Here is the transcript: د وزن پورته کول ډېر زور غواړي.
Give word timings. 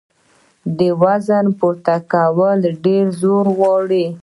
د 0.77 0.79
وزن 1.01 1.45
پورته 1.59 1.95
کول 2.11 2.59
ډېر 2.85 3.05
زور 3.21 3.45
غواړي. 3.57 4.05